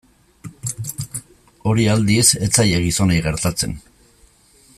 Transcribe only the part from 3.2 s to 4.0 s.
gertatzen.